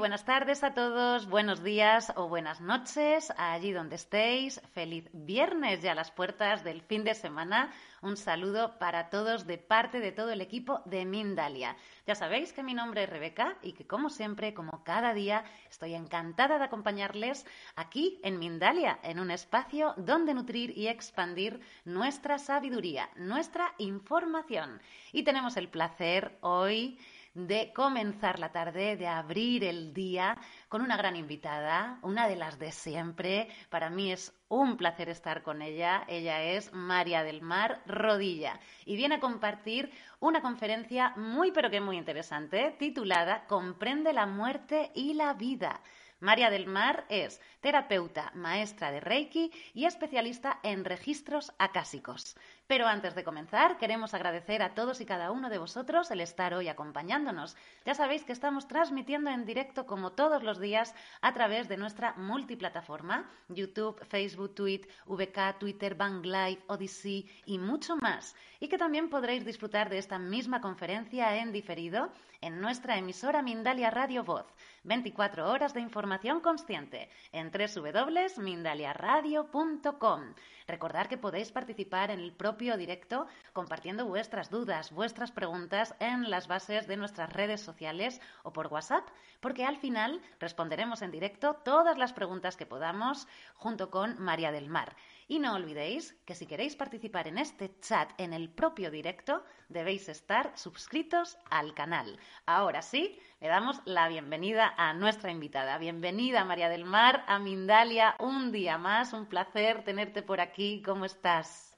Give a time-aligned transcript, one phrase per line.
[0.00, 4.58] buenas tardes a todos, buenos días o buenas noches, allí donde estéis.
[4.72, 7.70] Feliz viernes ya a las puertas del fin de semana.
[8.00, 11.76] Un saludo para todos de parte de todo el equipo de Mindalia.
[12.06, 15.92] Ya sabéis que mi nombre es Rebeca y que como siempre, como cada día, estoy
[15.92, 17.44] encantada de acompañarles
[17.76, 24.80] aquí en Mindalia, en un espacio donde nutrir y expandir nuestra sabiduría, nuestra información.
[25.12, 26.98] Y tenemos el placer hoy
[27.34, 30.36] de comenzar la tarde, de abrir el día
[30.68, 33.48] con una gran invitada, una de las de siempre.
[33.68, 36.04] Para mí es un placer estar con ella.
[36.08, 41.80] Ella es María del Mar Rodilla y viene a compartir una conferencia muy pero que
[41.80, 45.80] muy interesante titulada Comprende la muerte y la vida.
[46.20, 52.36] María del Mar es terapeuta, maestra de Reiki y especialista en registros acásicos.
[52.70, 56.54] Pero antes de comenzar, queremos agradecer a todos y cada uno de vosotros el estar
[56.54, 57.56] hoy acompañándonos.
[57.84, 62.14] Ya sabéis que estamos transmitiendo en directo como todos los días a través de nuestra
[62.14, 68.36] multiplataforma, YouTube, Facebook, Twitter, VK, Twitter, Bang Live, Odyssey y mucho más.
[68.60, 73.90] Y que también podréis disfrutar de esta misma conferencia en diferido en nuestra emisora Mindalia
[73.90, 74.46] Radio Voz.
[74.84, 80.34] 24 horas de información consciente en www.mindaliaradio.com.
[80.66, 86.46] Recordar que podéis participar en el propio directo compartiendo vuestras dudas, vuestras preguntas en las
[86.46, 89.08] bases de nuestras redes sociales o por WhatsApp,
[89.40, 94.68] porque al final responderemos en directo todas las preguntas que podamos junto con María del
[94.68, 94.94] Mar.
[95.26, 100.08] Y no olvidéis que si queréis participar en este chat en el propio directo, debéis
[100.08, 102.18] estar suscritos al canal.
[102.46, 105.78] Ahora sí, le damos la bienvenida a nuestra invitada.
[105.78, 109.12] Bienvenida, María del Mar, a Mindalia, un día más.
[109.12, 110.82] Un placer tenerte por aquí.
[110.82, 111.69] ¿Cómo estás?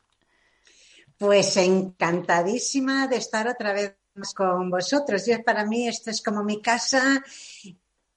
[1.23, 3.97] Pues encantadísima de estar otra vez
[4.35, 5.25] con vosotros.
[5.25, 7.23] Yo, para mí esto es como mi casa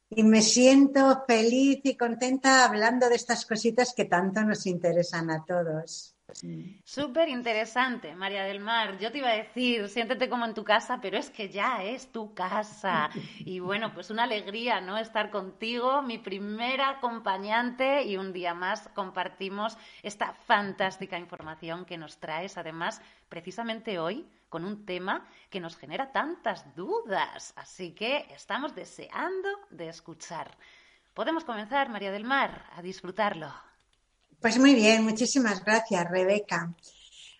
[0.09, 5.45] y me siento feliz y contenta hablando de estas cositas que tanto nos interesan a
[5.45, 6.14] todos.
[6.83, 8.97] Súper interesante, María del Mar.
[8.99, 12.11] Yo te iba a decir, siéntete como en tu casa, pero es que ya es
[12.11, 13.09] tu casa.
[13.39, 14.97] Y bueno, pues una alegría, ¿no?
[14.97, 22.17] Estar contigo, mi primera acompañante, y un día más compartimos esta fantástica información que nos
[22.17, 27.53] traes, además, precisamente hoy, con un tema que nos genera tantas dudas.
[27.55, 30.51] Así que estamos deseando de escuchar.
[31.13, 33.53] Podemos comenzar, María del Mar, a disfrutarlo.
[34.39, 36.75] Pues muy bien, muchísimas gracias, Rebeca.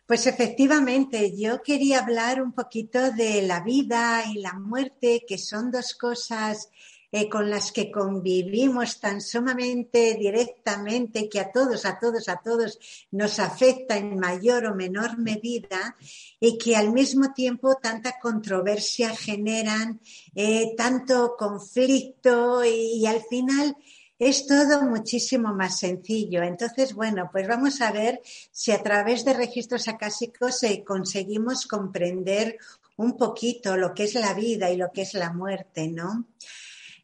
[0.06, 5.72] Pues efectivamente, yo quería hablar un poquito de la vida y la muerte, que son
[5.72, 6.69] dos cosas
[7.11, 12.78] eh, con las que convivimos tan sumamente directamente, que a todos, a todos, a todos
[13.11, 15.95] nos afecta en mayor o menor medida
[16.39, 20.01] y que al mismo tiempo tanta controversia generan,
[20.35, 23.75] eh, tanto conflicto y al final
[24.17, 26.41] es todo muchísimo más sencillo.
[26.43, 28.21] Entonces, bueno, pues vamos a ver
[28.51, 32.57] si a través de registros acásicos eh, conseguimos comprender
[32.97, 36.27] un poquito lo que es la vida y lo que es la muerte, ¿no?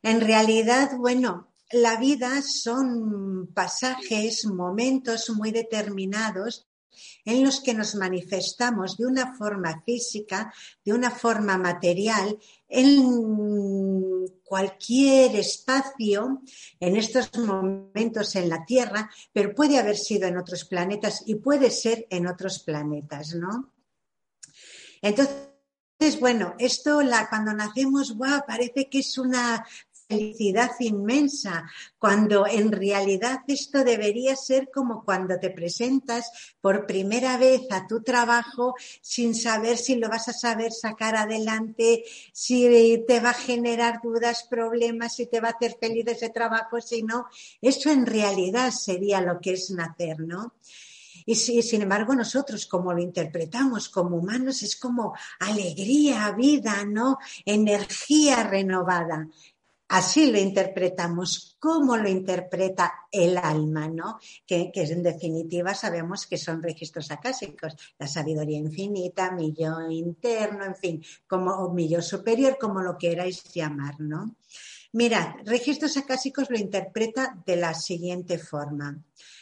[0.04, 6.71] En realidad, bueno, la vida son pasajes, momentos muy determinados
[7.26, 10.54] en los que nos manifestamos de una forma física,
[10.84, 16.42] de una forma material, en cualquier espacio,
[16.80, 21.72] en estos momentos en la Tierra, pero puede haber sido en otros planetas y puede
[21.72, 23.74] ser en otros planetas, ¿no?
[25.02, 29.66] Entonces, bueno, esto la, cuando nacemos, wow, parece que es una
[30.12, 36.30] felicidad inmensa, cuando en realidad esto debería ser como cuando te presentas
[36.60, 42.04] por primera vez a tu trabajo sin saber si lo vas a saber sacar adelante,
[42.34, 46.82] si te va a generar dudas, problemas, si te va a hacer feliz ese trabajo,
[46.82, 47.28] si no.
[47.62, 50.54] Eso en realidad sería lo que es nacer, ¿no?
[51.26, 57.20] Y sin embargo, nosotros, como lo interpretamos como humanos, es como alegría, vida, ¿no?
[57.46, 59.28] Energía renovada.
[59.94, 64.20] Así lo interpretamos, cómo lo interpreta el alma, ¿no?
[64.48, 70.76] Que, en definitiva sabemos que son registros acásicos, la sabiduría infinita, mi yo interno, en
[70.78, 74.38] fin, como mi yo superior, como lo queráis llamar, ¿no?
[74.94, 78.98] Mirad, registros acásicos lo interpreta de la siguiente forma.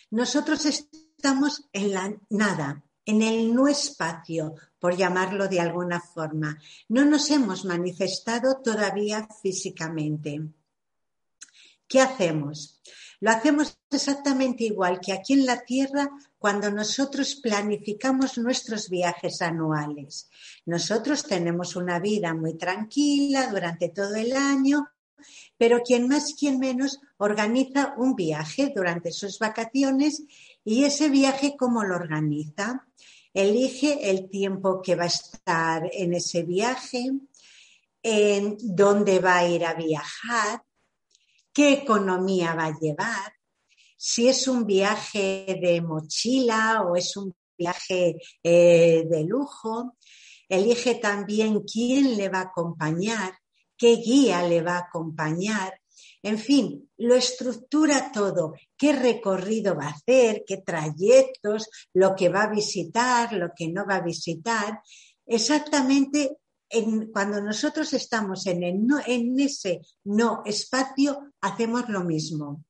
[0.09, 6.57] Nosotros estamos en la nada, en el no espacio, por llamarlo de alguna forma.
[6.87, 10.41] No nos hemos manifestado todavía físicamente.
[11.87, 12.81] ¿Qué hacemos?
[13.19, 20.29] Lo hacemos exactamente igual que aquí en la Tierra cuando nosotros planificamos nuestros viajes anuales.
[20.65, 24.87] Nosotros tenemos una vida muy tranquila durante todo el año
[25.57, 30.23] pero quien más, quien menos organiza un viaje durante sus vacaciones
[30.69, 32.85] y ese viaje, ¿cómo lo organiza?
[33.33, 37.09] Elige el tiempo que va a estar en ese viaje,
[38.03, 40.61] en dónde va a ir a viajar,
[41.51, 43.33] qué economía va a llevar,
[43.97, 49.97] si es un viaje de mochila o es un viaje eh, de lujo.
[50.47, 53.33] Elige también quién le va a acompañar,
[53.75, 55.78] qué guía le va a acompañar.
[56.21, 62.43] En fin, lo estructura todo, qué recorrido va a hacer, qué trayectos, lo que va
[62.43, 64.81] a visitar, lo que no va a visitar.
[65.25, 66.37] Exactamente
[67.11, 72.63] cuando nosotros estamos en, en ese no espacio, hacemos lo mismo.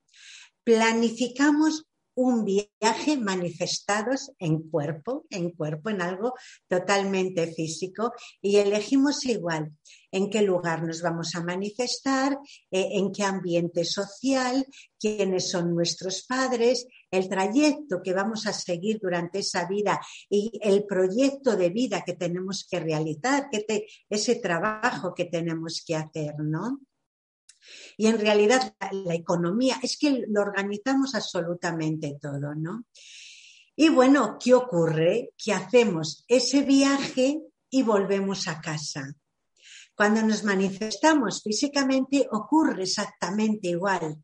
[0.64, 1.86] Planificamos
[2.20, 6.34] un viaje manifestados en cuerpo, en cuerpo, en algo
[6.68, 8.12] totalmente físico
[8.42, 9.72] y elegimos igual
[10.12, 12.38] en qué lugar nos vamos a manifestar,
[12.72, 14.66] eh, en qué ambiente social,
[15.00, 19.98] quiénes son nuestros padres, el trayecto que vamos a seguir durante esa vida
[20.30, 25.96] y el proyecto de vida que tenemos que realizar, que ese trabajo que tenemos que
[25.96, 26.82] hacer, ¿no?
[27.98, 32.86] Y en realidad la, economía es que lo organizamos absolutamente todo, ¿no?
[33.76, 35.34] Y bueno, ¿qué ocurre?
[35.38, 39.16] Que hacemos ese viaje y volvemos a casa.
[39.96, 44.24] Cuando nos manifestamos físicamente ocurre exactamente igual.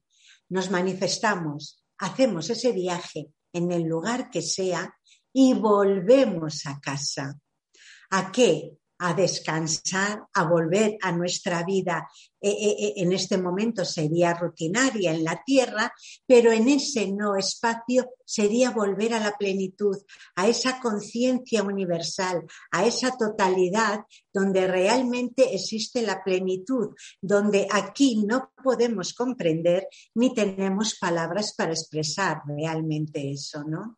[0.50, 4.94] Nos manifestamos, hacemos ese viaje en el lugar que sea
[5.34, 7.38] y volvemos a casa.
[8.12, 8.78] ¿A qué?
[9.00, 12.08] A descansar, a volver a nuestra vida.
[12.42, 15.92] Eh, eh, eh, en este momento sería rutinaria en la tierra,
[16.26, 19.98] pero en ese no espacio sería volver a la plenitud,
[20.36, 24.02] a esa conciencia universal, a esa totalidad
[24.32, 32.42] donde realmente existe la plenitud, donde aquí no podemos comprender ni tenemos palabras para expresar
[32.48, 33.98] realmente eso, ¿no?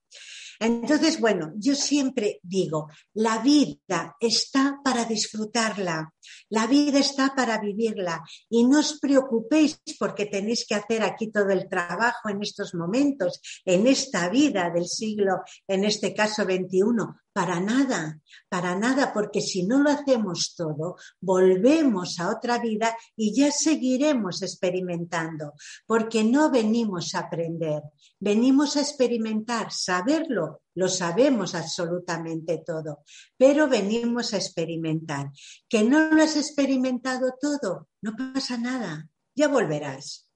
[0.59, 6.13] Entonces, bueno, yo siempre digo, la vida está para disfrutarla,
[6.49, 11.49] la vida está para vivirla y no os preocupéis porque tenéis que hacer aquí todo
[11.49, 17.15] el trabajo en estos momentos, en esta vida del siglo, en este caso 21.
[17.37, 18.19] Para nada,
[18.49, 24.41] para nada, porque si no lo hacemos todo, volvemos a otra vida y ya seguiremos
[24.41, 25.53] experimentando,
[25.85, 27.83] porque no venimos a aprender,
[28.19, 33.03] venimos a experimentar, saberlo, lo sabemos absolutamente todo,
[33.37, 35.29] pero venimos a experimentar.
[35.69, 40.27] Que no lo has experimentado todo, no pasa nada, ya volverás.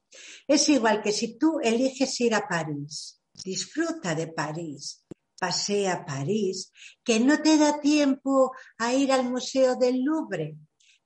[0.48, 5.01] Es igual que si tú eliges ir a París, disfruta de París,
[5.42, 6.72] pasea a París,
[7.04, 10.56] que no te da tiempo a ir al Museo del Louvre.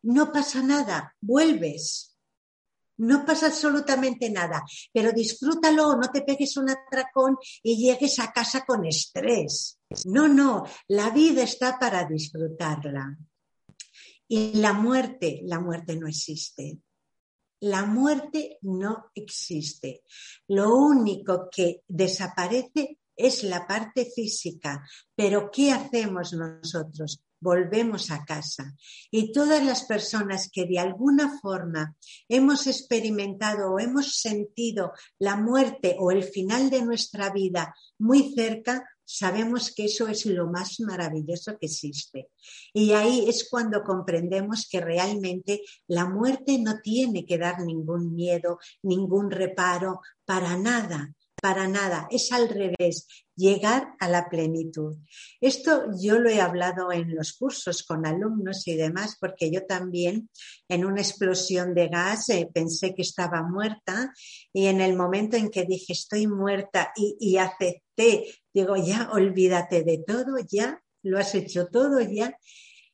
[0.03, 2.17] No pasa nada, vuelves.
[2.97, 8.65] No pasa absolutamente nada, pero disfrútalo, no te pegues un atracón y llegues a casa
[8.65, 9.79] con estrés.
[10.05, 13.17] No, no, la vida está para disfrutarla.
[14.27, 16.79] Y la muerte, la muerte no existe.
[17.61, 20.03] La muerte no existe.
[20.47, 24.83] Lo único que desaparece es la parte física,
[25.15, 27.21] pero ¿qué hacemos nosotros?
[27.39, 28.73] Volvemos a casa.
[29.11, 31.95] Y todas las personas que de alguna forma
[32.27, 38.83] hemos experimentado o hemos sentido la muerte o el final de nuestra vida muy cerca,
[39.03, 42.29] sabemos que eso es lo más maravilloso que existe.
[42.73, 48.57] Y ahí es cuando comprendemos que realmente la muerte no tiene que dar ningún miedo,
[48.81, 51.13] ningún reparo, para nada
[51.45, 54.95] para nada, es al revés, llegar a la plenitud.
[55.39, 60.27] Esto yo lo he hablado en los cursos con alumnos y demás, porque yo también
[60.67, 64.11] en una explosión de gas eh, pensé que estaba muerta
[64.51, 69.83] y en el momento en que dije estoy muerta y, y acepté, digo ya olvídate
[69.83, 72.35] de todo, ya lo has hecho todo, ya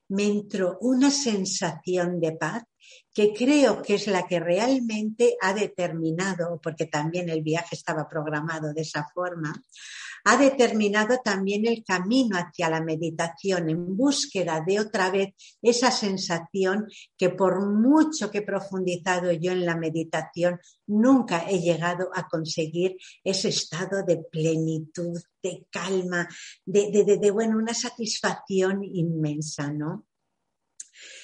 [0.09, 2.63] me entró una sensación de paz
[3.13, 8.73] que creo que es la que realmente ha determinado, porque también el viaje estaba programado
[8.73, 9.53] de esa forma,
[10.23, 16.87] ha determinado también el camino hacia la meditación en búsqueda de otra vez esa sensación
[17.17, 22.97] que por mucho que he profundizado yo en la meditación, nunca he llegado a conseguir
[23.23, 26.27] ese estado de plenitud, de calma,
[26.65, 30.05] de, de, de bueno, una satisfacción inmensa, ¿no?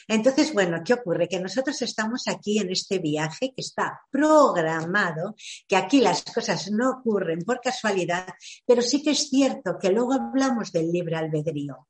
[0.08, 1.28] Entonces, bueno, ¿qué ocurre?
[1.28, 5.36] Que nosotros estamos aquí en este viaje que está programado,
[5.68, 8.28] que aquí las cosas no ocurren por casualidad,
[8.66, 11.88] pero sí que es cierto que luego hablamos del libre albedrío.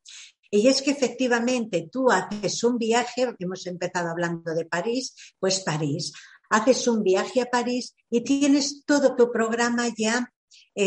[0.50, 6.13] Y es que efectivamente tú haces un viaje, hemos empezado hablando de París, pues París.
[6.50, 10.31] haces un viaje a París y tienes todo tu programa ya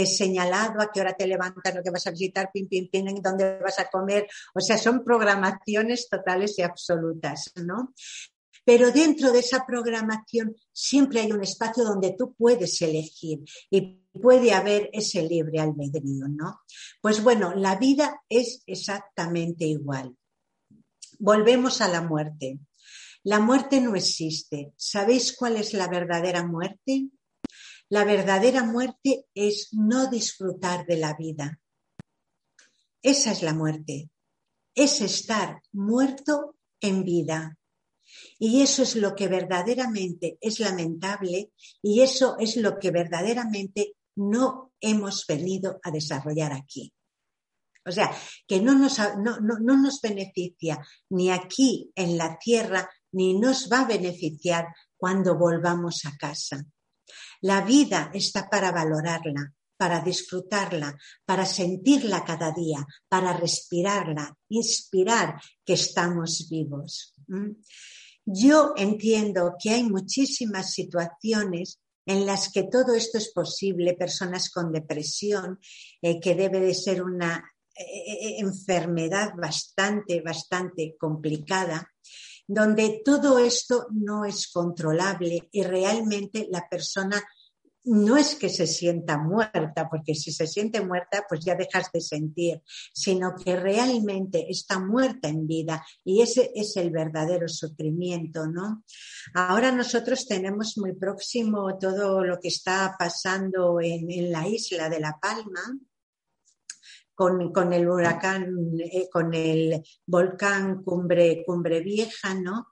[0.06, 3.59] señalado, a qué hora te levantas, lo que vas a visitar, pim, pim, pim, dónde
[3.59, 4.28] vas a comer.
[4.54, 7.92] O sea, son programaciones totales y absolutas, ¿no?
[8.64, 14.52] Pero dentro de esa programación siempre hay un espacio donde tú puedes elegir y puede
[14.52, 16.61] haber ese libre albedrío, ¿no?
[17.00, 20.16] Pues bueno, la vida es exactamente igual.
[21.18, 22.59] Volvemos a la muerte.
[23.25, 24.73] La muerte no existe.
[24.76, 27.11] ¿Sabéis cuál es la verdadera muerte?
[27.90, 31.61] La verdadera muerte es no disfrutar de la vida.
[33.02, 34.11] Esa es la muerte.
[34.75, 37.59] Es estar muerto en vida.
[38.38, 44.73] Y eso es lo que verdaderamente es lamentable y eso es lo que verdaderamente no
[44.80, 46.92] hemos venido a desarrollar aquí.
[47.85, 48.14] O sea,
[48.47, 50.78] que no nos, no, nos beneficia
[51.09, 54.66] ni aquí en la tierra, ni nos va a beneficiar
[54.97, 56.64] cuando volvamos a casa.
[57.42, 65.73] La vida está para valorarla, para disfrutarla, para sentirla cada día, para respirarla, inspirar que
[65.73, 67.14] estamos vivos.
[68.25, 74.73] Yo entiendo que hay muchísimas situaciones en las que todo esto es posible, personas con
[74.73, 75.59] depresión,
[76.02, 77.42] eh, que debe de ser una
[77.75, 81.88] eh, eh, enfermedad bastante, bastante complicada,
[82.52, 87.23] donde todo esto no es controlable y realmente la persona
[87.85, 92.00] no es que se sienta muerta, porque si se siente muerta, pues ya dejas de
[92.00, 92.61] sentir,
[92.92, 98.85] sino que realmente está muerta en vida y ese es el verdadero sufrimiento, ¿no?
[99.35, 105.19] Ahora nosotros tenemos muy próximo todo lo que está pasando en, la isla de La
[105.23, 105.62] Palma,
[107.52, 108.48] con, el huracán,
[108.78, 112.68] eh, con el volcán Cumbre, Cumbre Vieja, ¿no?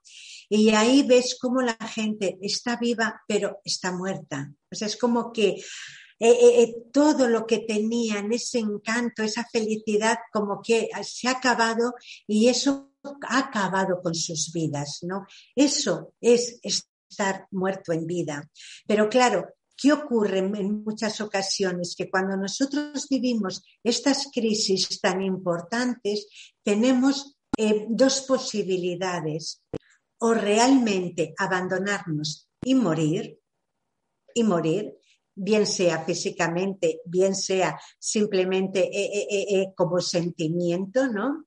[0.48, 4.50] Y ahí ves cómo la gente está viva, pero está muerta.
[4.72, 10.16] O sea, es como que eh, eh, todo lo que tenían, ese encanto, esa felicidad,
[10.32, 11.92] como que se ha acabado
[12.26, 12.94] y eso
[13.28, 15.26] ha acabado con sus vidas, ¿no?
[15.54, 18.48] Eso es estar muerto en vida.
[18.86, 19.46] Pero claro,
[19.80, 21.94] ¿qué ocurre en muchas ocasiones?
[21.96, 26.26] Que cuando nosotros vivimos estas crisis tan importantes,
[26.64, 27.36] tenemos
[27.88, 29.62] dos posibilidades
[30.18, 33.40] o realmente abandonarnos y morir,
[34.34, 34.98] y morir,
[35.34, 41.46] bien sea físicamente, bien sea simplemente eh, eh, eh, como sentimiento, ¿no?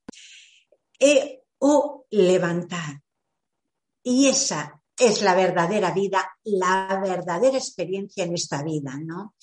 [1.60, 3.02] o levantar.
[4.04, 9.36] Y esa es la verdadera vida, la verdadera experiencia en esta vida, ¿no?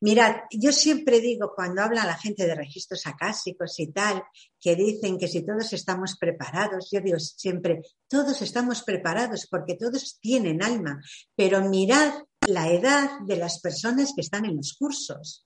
[0.00, 4.22] Mirad, yo siempre digo cuando habla la gente de registros acásicos y tal,
[4.60, 10.18] que dicen que si todos estamos preparados, yo digo siempre, todos estamos preparados porque todos
[10.20, 11.00] tienen alma,
[11.34, 12.12] pero mirad
[12.44, 15.45] la edad de las personas que están en los cursos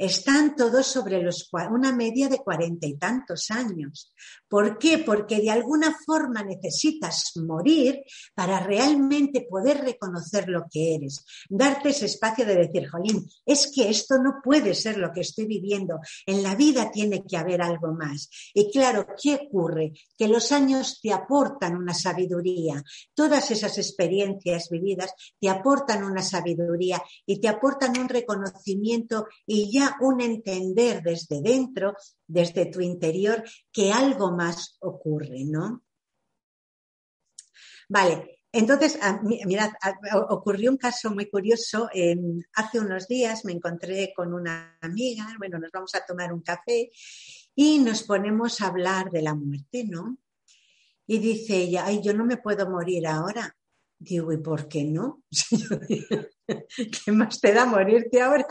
[0.00, 4.14] están todos sobre los, una media de cuarenta y tantos años.
[4.48, 4.96] ¿Por qué?
[4.98, 8.02] Porque de alguna forma necesitas morir
[8.34, 13.90] para realmente poder reconocer lo que eres, darte ese espacio de decir, Jolín, es que
[13.90, 17.92] esto no puede ser lo que estoy viviendo, en la vida tiene que haber algo
[17.92, 18.30] más.
[18.54, 19.92] Y claro, ¿qué ocurre?
[20.16, 27.02] Que los años te aportan una sabiduría, todas esas experiencias vividas te aportan una sabiduría
[27.26, 31.94] y te aportan un reconocimiento y ya un entender desde dentro,
[32.26, 33.42] desde tu interior,
[33.72, 35.84] que algo más ocurre, ¿no?
[37.88, 39.94] Vale, entonces, ah, mirad, ah,
[40.30, 41.88] ocurrió un caso muy curioso.
[42.54, 46.90] hace unos días me encontré con una amiga, bueno, nos vamos a tomar un café
[47.54, 50.18] y nos ponemos a hablar de la muerte, ¿no?
[51.06, 53.56] Y dice ella, ay, yo no me puedo morir ahora.
[54.02, 55.22] Digo, ¿y por qué no?
[57.04, 58.46] ¿Qué más te da morirte ahora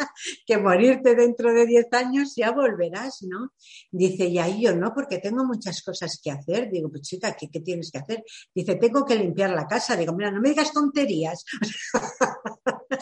[0.45, 2.33] que morirte dentro de 10 años?
[2.35, 3.51] Ya volverás, ¿no?
[3.91, 6.69] Dice, y ahí yo no, porque tengo muchas cosas que hacer.
[6.71, 8.23] Digo, pues chica, ¿qué, ¿qué tienes que hacer?
[8.53, 9.97] Dice, tengo que limpiar la casa.
[9.97, 11.43] Digo, mira, no me digas tonterías.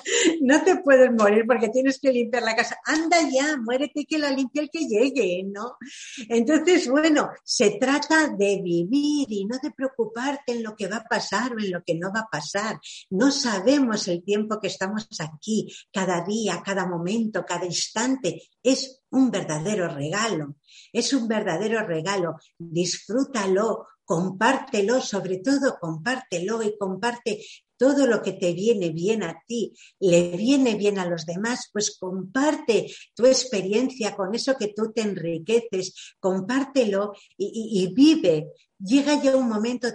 [0.42, 2.78] no te puedes morir porque tienes que limpiar la casa.
[2.86, 5.78] Anda ya, muérete que la limpie el que llegue, ¿no?
[6.30, 11.04] Entonces, bueno, se trata de vivir y no de preocuparte en lo que va a
[11.04, 12.80] pasar o en lo que no va a pasar.
[13.10, 18.42] No sabemos el tiempo que estamos aquí, cada día, cada momento, cada instante.
[18.62, 20.56] Es un verdadero regalo.
[20.92, 22.36] Es un verdadero regalo.
[22.58, 27.42] Disfrútalo, compártelo, sobre todo compártelo y comparte
[27.78, 31.98] todo lo que te viene bien a ti, le viene bien a los demás, pues
[31.98, 38.48] comparte tu experiencia con eso que tú te enriqueces, compártelo y, vive.
[38.80, 39.88] Llega ya un momento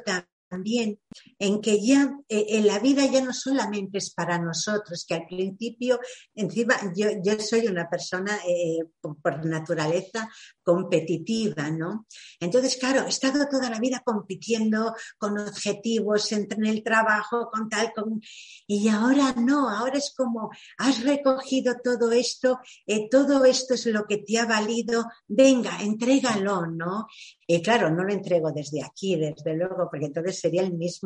[0.48, 0.98] también
[1.38, 5.26] en que ya eh, en la vida ya no solamente es para nosotros, que al
[5.26, 6.00] principio,
[6.34, 10.28] encima, yo, yo soy una persona eh, por, naturaleza
[10.62, 12.06] competitiva, ¿no?
[12.38, 17.68] Entonces, claro, he estado toda la vida compitiendo con objetivos entre en el trabajo, con
[17.68, 18.20] tal, con...
[18.66, 24.04] y ahora no, ahora es como, has recogido todo esto, eh, todo esto es lo
[24.04, 27.06] que te ha valido, venga, entrégalo, ¿no?
[27.46, 31.01] Y claro, no lo entrego desde aquí, desde luego, porque entonces sería el mismo,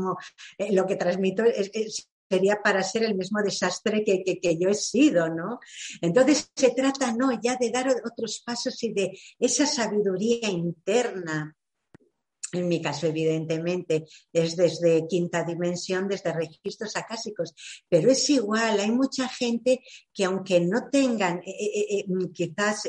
[0.58, 1.44] eh, lo que transmito
[2.28, 5.60] sería para ser el mismo desastre que, yo he sido, ¿no?
[6.00, 11.54] Entonces se trata, no, ya de dar otros pasos y de esa sabiduría interna.
[12.52, 17.54] En mi caso, evidentemente, es desde quinta dimensión, desde registros acásicos,
[17.88, 19.80] pero es igual, hay mucha gente
[20.12, 22.88] que aunque no tengan eh, eh, quizás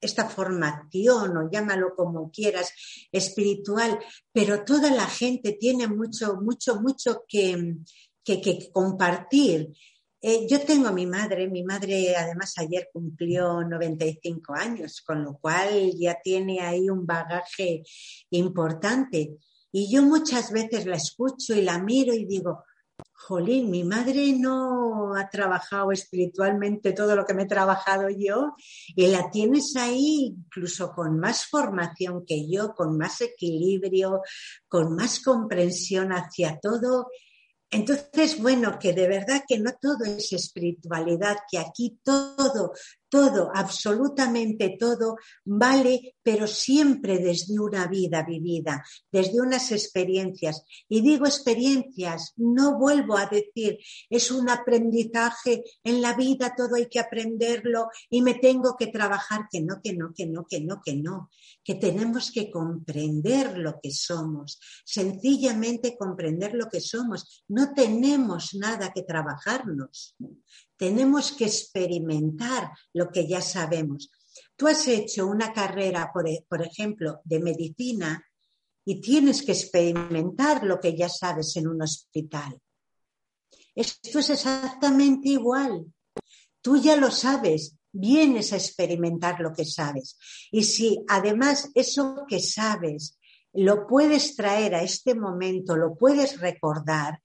[0.00, 2.72] esta formación o llámalo como quieras,
[3.12, 3.98] espiritual,
[4.32, 7.76] pero toda la gente tiene mucho, mucho, mucho que,
[8.24, 9.68] que, compartir.
[10.22, 15.38] Eh, yo tengo a mi madre, mi madre además ayer cumplió 95 años, con lo
[15.38, 17.82] cual ya tiene ahí un bagaje
[18.30, 19.38] importante.
[19.72, 22.64] Y yo muchas veces la escucho y la miro y digo,
[23.20, 28.54] jolín, mi madre no ha trabajado espiritualmente todo lo que me he trabajado yo
[28.96, 34.22] y la tienes ahí incluso con más formación que yo, con más equilibrio,
[34.66, 37.08] con más comprensión hacia todo.
[37.70, 42.72] Entonces, bueno, que de verdad que no todo es espiritualidad, que aquí todo,
[43.10, 50.64] todo, absolutamente todo vale, pero siempre desde una vida vivida, desde unas experiencias.
[50.88, 56.88] Y digo experiencias, no vuelvo a decir, es un aprendizaje en la vida, todo hay
[56.88, 60.80] que aprenderlo y me tengo que trabajar, que no, que no, que no, que no,
[60.80, 61.30] que no,
[61.64, 67.44] que tenemos que comprender lo que somos, sencillamente comprender lo que somos.
[67.48, 70.16] No tenemos nada que trabajarnos,
[70.76, 74.10] tenemos que experimentar lo que ya sabemos.
[74.56, 78.22] Tú has hecho una carrera, por, e, ejemplo, de medicina
[78.84, 82.60] y tienes que experimentar lo que ya sabes en un hospital.
[83.74, 85.86] Esto es exactamente igual.
[86.60, 90.18] Tú ya lo sabes, vienes a experimentar lo que sabes.
[90.50, 93.18] Y si además eso que sabes
[93.54, 97.20] lo puedes traer a este momento, lo puedes recordar,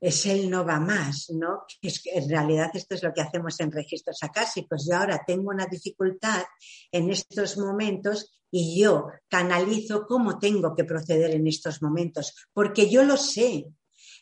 [0.00, 1.64] es el no va más, ¿no?
[1.82, 4.86] Es que en realidad esto es lo que hacemos en registros acásicos.
[4.88, 6.44] Yo ahora tengo una dificultad
[6.92, 13.02] en estos momentos y yo canalizo cómo tengo que proceder en estos momentos, porque yo
[13.02, 13.66] lo sé.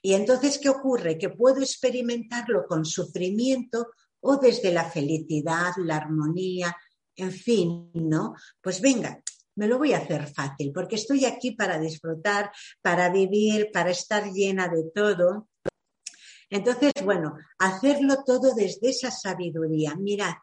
[0.03, 1.19] Y entonces, ¿qué ocurre?
[1.19, 3.89] Que puedo experimentarlo con sufrimiento
[4.21, 6.77] o desde la felicidad, la armonía,
[7.15, 8.35] en fin, ¿no?
[8.61, 9.23] Pues venga,
[9.57, 12.51] me lo voy a hacer fácil, porque estoy aquí para disfrutar,
[12.83, 15.49] para vivir, para estar llena de todo.
[16.51, 19.95] Entonces, bueno, hacerlo todo desde esa sabiduría.
[19.97, 20.35] Mirad,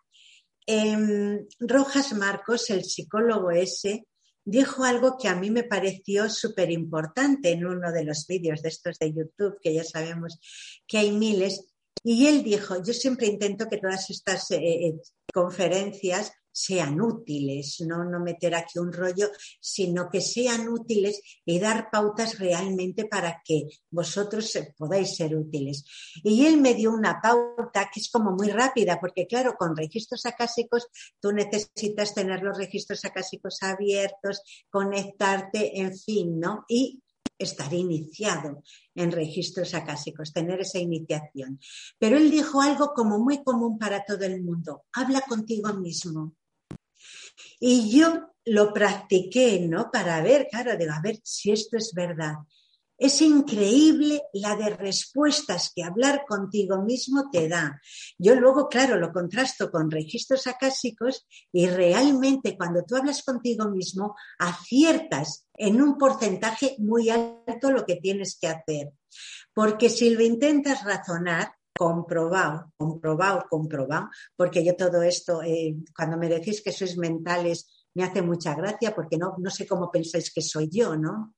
[0.66, 4.08] em, Rojas Marcos, el psicólogo ese,
[4.46, 8.70] dijo algo que a mí me pareció súper importante en uno de los vídeos de
[8.70, 10.40] estos de YouTube, que ya sabemos
[10.86, 14.96] que hay miles, y él dijo, yo siempre intento que todas estas eh, eh,
[15.34, 18.06] conferencias sean útiles, ¿no?
[18.06, 23.64] no meter aquí un rollo, sino que sean útiles y dar pautas realmente para que
[23.90, 25.84] vosotros podáis ser útiles.
[26.24, 30.26] Y él me dio una pauta que es como muy rápida, porque claro, con registros
[30.26, 30.88] acásicos
[31.20, 36.66] tú necesitas tener los registros acásicos abiertos, conectarte, en fin, ¿no?
[36.70, 37.02] Y
[37.38, 38.64] estar iniciado
[38.96, 41.60] en registros acásicos, tener esa iniciación.
[41.98, 46.36] Pero él dijo algo como muy común para todo el mundo, habla contigo mismo.
[47.60, 49.90] Y yo lo practiqué, ¿no?
[49.92, 52.36] Para ver, claro, digo, a ver si esto es verdad.
[52.98, 57.82] Es increíble la de respuestas que hablar contigo mismo te da.
[58.18, 64.16] Yo luego, claro, lo contrasto con registros acásicos y realmente cuando tú hablas contigo mismo
[64.38, 68.92] aciertas en un porcentaje muy alto lo que tienes que hacer.
[69.54, 76.30] Porque si lo intentas razonar, comprobado, comprobado, comprobado, porque yo todo esto, eh, cuando me
[76.30, 80.42] decís que sois mentales, me hace mucha gracia porque no, no sé cómo pensáis que
[80.42, 81.36] soy yo, ¿no?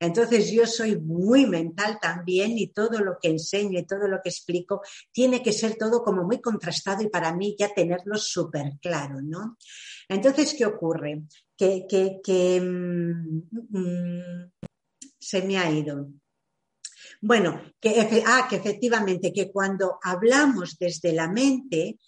[0.00, 4.30] Entonces yo soy muy mental también y todo lo que enseño y todo lo que
[4.30, 4.80] explico
[5.12, 9.58] tiene que ser todo como muy contrastado y para mí ya tenerlo súper claro, ¿no?
[10.08, 11.24] Entonces, ¿qué ocurre?
[11.56, 11.86] Que,
[12.22, 14.50] que, mm, mm,
[15.18, 16.08] se me ha ido.
[17.20, 21.98] Bueno, que, ah, que efectivamente, que cuando hablamos desde la mente,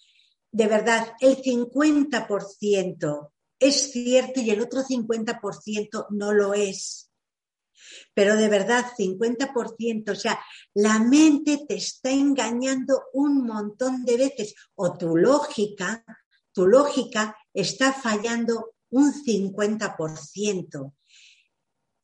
[0.51, 7.11] de verdad, el 50% es cierto y el otro 50% no lo es.
[8.13, 10.39] Pero de verdad, 50%, o sea,
[10.73, 16.03] la mente te está engañando un montón de veces o tu lógica,
[16.53, 20.93] tu lógica está fallando un 50%.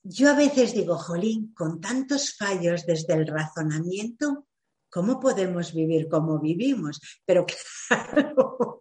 [0.09, 4.47] Yo a veces digo, Jolín, con tantos fallos desde el razonamiento,
[4.89, 7.01] ¿cómo podemos vivir como vivimos?
[7.25, 7.45] Pero
[7.89, 8.79] claro,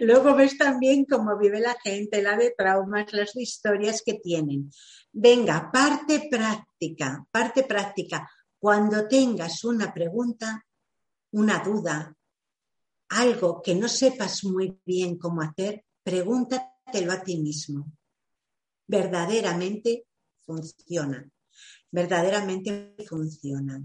[0.00, 4.70] luego ves también cómo vive la gente, la de traumas, las historias que tienen.
[5.12, 8.30] Venga, parte práctica, parte práctica.
[8.58, 10.62] Cuando tengas una pregunta,
[11.30, 12.14] una duda,
[13.08, 17.90] algo que no sepas muy bien cómo hacer, pregúntatelo a ti mismo.
[18.86, 20.04] Verdaderamente
[20.46, 21.28] funciona.
[21.90, 23.82] Verdaderamente funciona.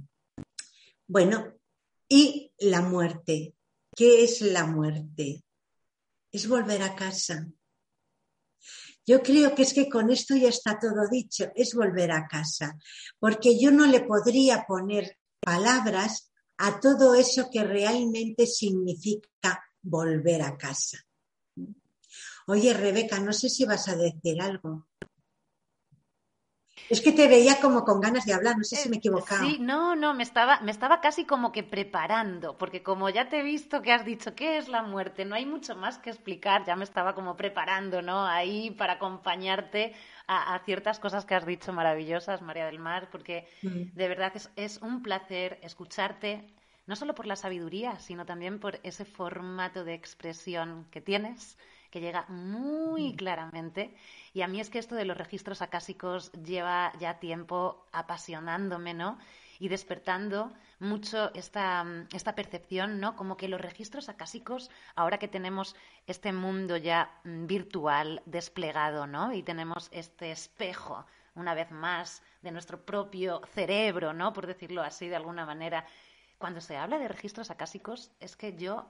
[1.07, 1.53] Bueno,
[2.07, 3.55] y la muerte.
[3.95, 5.43] ¿Qué es la muerte?
[6.31, 7.47] Es volver a casa.
[9.05, 12.77] Yo creo que es que con esto ya está todo dicho, es volver a casa,
[13.19, 20.55] porque yo no le podría poner palabras a todo eso que realmente significa volver a
[20.55, 20.99] casa.
[22.47, 24.87] Oye, Rebeca, no sé si vas a decir algo.
[26.91, 29.45] Es que te veía como con ganas de hablar, no sé si me he equivocado.
[29.45, 33.39] Sí, no, no, me estaba, me estaba casi como que preparando, porque como ya te
[33.39, 36.65] he visto que has dicho qué es la muerte, no hay mucho más que explicar,
[36.65, 38.25] ya me estaba como preparando, ¿no?
[38.25, 39.93] Ahí para acompañarte
[40.27, 43.95] a, ciertas cosas que has dicho maravillosas, María del Mar, porque mm.
[43.95, 46.53] de verdad es, es un placer escucharte,
[46.87, 51.57] no solo por la sabiduría, sino también por ese formato de expresión que tienes
[51.91, 53.15] que llega muy mm.
[53.17, 53.93] claramente.
[54.33, 59.19] Y a mí es que esto de los registros acásicos lleva ya tiempo apasionándome, ¿no?
[59.59, 63.15] Y despertando mucho esta, esta percepción, ¿no?
[63.15, 65.75] Como que los registros acásicos, ahora que tenemos
[66.07, 69.33] este mundo ya mm, virtual desplegado, ¿no?
[69.33, 74.33] Y tenemos este espejo, una vez más, de nuestro propio cerebro, ¿no?
[74.33, 75.85] Por decirlo así de alguna manera.
[76.39, 78.89] Cuando se habla de registros acásicos, es que yo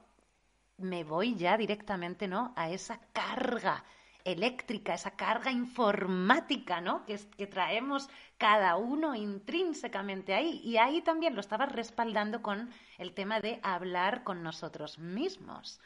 [0.81, 2.53] me voy ya directamente, ¿no?
[2.55, 3.83] A esa carga
[4.23, 7.05] eléctrica, esa carga informática, ¿no?
[7.05, 10.61] Que, que traemos cada uno intrínsecamente ahí.
[10.63, 15.79] Y ahí también lo estaba respaldando con el tema de hablar con nosotros mismos.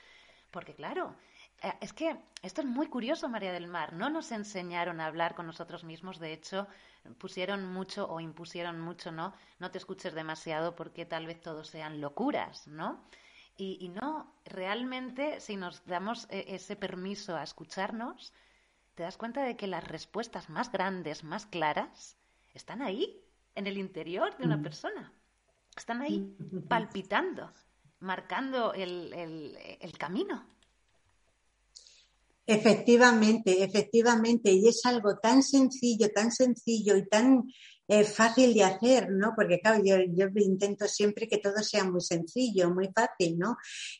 [0.52, 1.16] Porque claro,
[1.62, 3.94] eh, es que esto es muy curioso, María del Mar.
[3.94, 6.20] No nos enseñaron a hablar con nosotros mismos.
[6.20, 6.68] De hecho,
[7.18, 9.34] pusieron mucho o impusieron mucho, ¿no?
[9.60, 13.04] No te escuches demasiado porque tal vez todos sean locuras, ¿no?
[13.58, 18.34] Y, no, realmente, si nos damos e, ese permiso a escucharnos,
[18.96, 22.18] te das cuenta de que las respuestas más grandes, más claras,
[22.54, 23.22] están ahí,
[23.56, 24.64] en el interior de una mm.
[24.64, 25.14] persona.
[25.76, 26.36] Están ahí,
[26.68, 27.52] palpitando,
[28.00, 30.46] marcando el, el camino.
[32.48, 37.44] Efectivamente, efectivamente, y es algo tan sencillo, tan sencillo y tan
[37.88, 39.34] es fácil de hacer, ¿no?
[39.36, 43.58] Porque claro, yo, yo, intento siempre que todo sea muy sencillo, muy fácil, ¿no?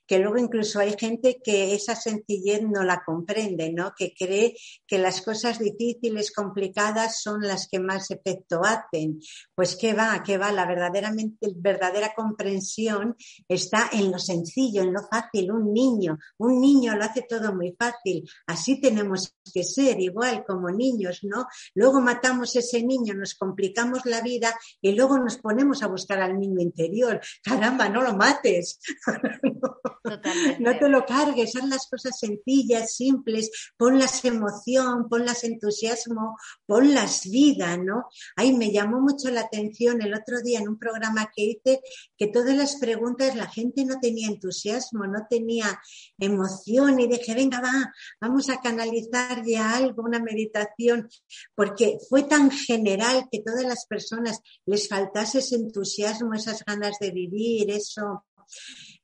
[0.08, 3.94] Que luego incluso hay gente que esa sencillez no la comprende, ¿no?
[3.96, 4.56] Que cree
[4.88, 9.20] que las cosas difíciles, complicadas son las que más efecto hacen.
[9.54, 13.16] Pues qué va, qué va, la verdaderamente, verdadera comprensión
[13.48, 15.52] está en lo sencillo, en lo fácil.
[15.52, 18.28] Un niño, un niño lo hace todo muy fácil.
[18.48, 21.48] Así tenemos que ser, igual como niños, ¿no?
[21.76, 23.75] Luego matamos ese niño, nos complicamos
[24.06, 27.20] la vida y luego nos ponemos a buscar al niño interior.
[27.44, 28.80] Caramba, no lo mates.
[30.60, 37.78] no te lo cargues, haz las cosas sencillas, simples, ponlas emoción, ponlas entusiasmo, ponlas vida,
[37.78, 38.08] ¿no?
[38.36, 41.82] Ay, me llamó mucho la atención el otro día en un programa que hice
[42.18, 45.80] que todas las preguntas la gente no tenía entusiasmo, no tenía
[46.18, 51.10] emoción y dije, venga, va, vamos a canalizar ya algo, una meditación,
[51.56, 57.12] porque fue tan general que todas las personas les faltase ese entusiasmo, esas ganas de
[57.12, 58.26] vivir, eso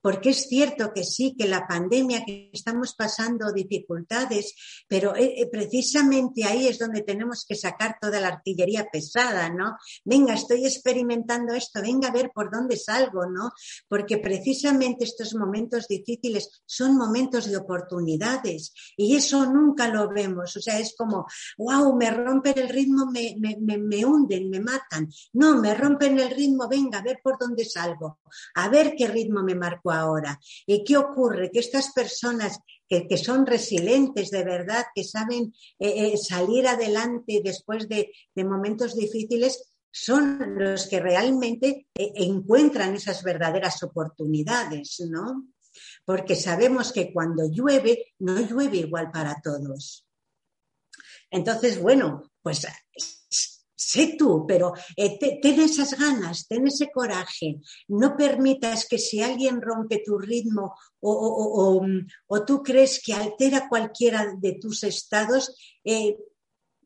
[0.02, 4.56] porque es cierto que sí, que la pandemia, que estamos pasando dificultades,
[4.88, 9.78] pero eh, eh, precisamente ahí es donde tenemos que sacar toda la artillería pesada, ¿no?
[10.04, 13.52] Venga, estoy experimentando esto, venga a ver por dónde salgo, ¿no?
[13.88, 20.58] Porque precisamente estos momentos difíciles son momentos de oportunidades y eso nunca lo vemos.
[20.58, 21.28] O sea, es como,
[21.58, 25.08] wow, me rompen el ritmo, me, me, me, me hunden, me matan.
[25.34, 28.20] No, me rompen el ritmo, venga a ver por dónde salgo,
[28.56, 30.40] a ver qué ritmo me marco ahora.
[30.66, 31.50] ¿Y qué ocurre?
[31.52, 37.88] Que estas personas que, son resilientes de verdad, que saben eh, eh, salir adelante después
[37.88, 38.12] de,
[38.44, 45.48] momentos difíciles, son los que realmente eh, encuentran esas verdaderas oportunidades, ¿no?
[46.06, 50.06] Porque sabemos que cuando llueve, no llueve igual para todos.
[51.30, 52.68] Entonces, bueno, pues
[53.82, 57.60] sé tú, pero eh, ten esas ganas, ten ese coraje.
[57.88, 61.82] No permitas que si alguien rompe tu ritmo o,
[62.46, 66.16] tú crees que altera cualquiera de tus estados, eh,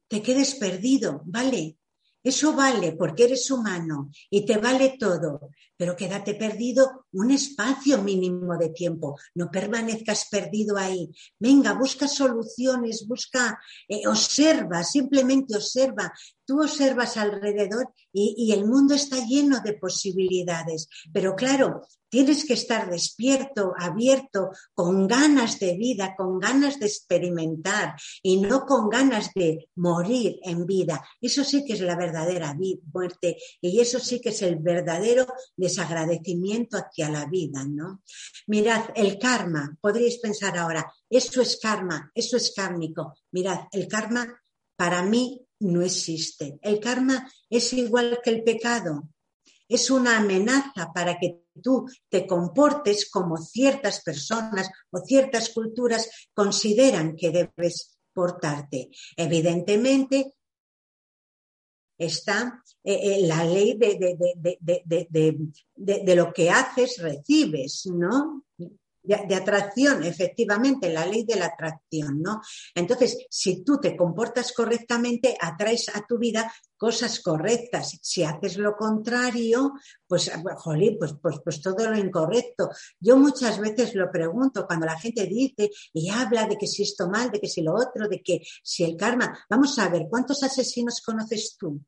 [0.08, 1.78] te quedes perdido, ¿vale?
[2.24, 8.58] Eso vale porque eres humano y te vale todo, pero quédate perdido un espacio mínimo
[8.58, 11.10] de tiempo, no permanezcas perdido ahí.
[11.40, 16.14] Venga, busca soluciones, busca, eh, observa, simplemente observa.
[16.46, 22.90] Tú observas alrededor y, el mundo está lleno de posibilidades, pero claro, tienes que estar
[22.90, 29.70] despierto, abierto, con ganas de vida, con ganas de experimentar y no con ganas de
[29.76, 31.04] morir en vida.
[31.20, 32.56] Eso sí que es la verdadera
[32.94, 35.26] muerte y eso sí que es el verdadero
[35.66, 38.02] desagradecimiento hacia la vida, ¿no?
[38.48, 43.14] Mirad, el karma, podríais pensar ahora, eso es karma, eso es kármico.
[43.32, 44.42] Mirad, el karma
[44.76, 46.60] para mí no existe.
[46.62, 49.10] El karma es igual que el pecado.
[49.68, 57.16] Es una amenaza para que tú te comportes como ciertas personas o ciertas culturas consideran
[57.16, 58.90] que debes portarte.
[59.18, 60.36] Evidentemente,
[61.98, 63.98] está eh, eh, la ley de,
[65.76, 68.46] de, lo que haces, recibes, ¿no?
[69.06, 72.42] de, atracción, efectivamente, la ley de la atracción, ¿no?
[72.74, 77.98] Entonces, si tú te comportas correctamente, atraes a tu vida cosas correctas.
[78.02, 79.74] Si haces lo contrario,
[80.08, 82.70] pues, jolín, pues, pues, pues todo lo incorrecto.
[83.00, 87.10] Yo muchas veces lo pregunto cuando la gente dice y habla de que si esto
[87.10, 89.38] mal, de que si lo otro, de que si el karma.
[89.50, 91.82] Vamos a ver, ¿cuántos asesinos conoces tú?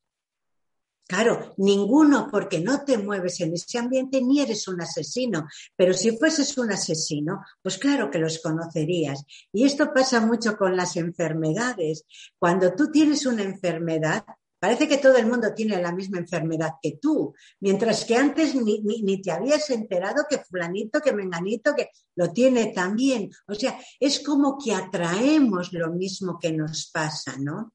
[1.08, 6.18] Claro, ninguno porque no te mueves en ese ambiente ni eres un asesino, pero si
[6.18, 9.24] fueses un asesino, pues claro que los conocerías.
[9.54, 12.04] Y esto pasa mucho con las enfermedades.
[12.38, 14.26] Cuando tú tienes una enfermedad,
[14.60, 18.82] parece que todo el mundo tiene la misma enfermedad que tú, mientras que antes ni,
[18.82, 23.30] ni te habías enterado que fulanito, que menganito, que lo tiene también.
[23.48, 27.74] O sea, es como que atraemos lo mismo que nos pasa, ¿no?